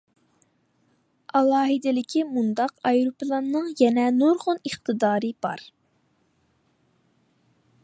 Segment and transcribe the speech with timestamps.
[1.39, 5.65] ئالاھىدىلىكى مۇنداق ئايروپىلاننىڭ يەنە نۇرغۇن ئىقتىدارى بار.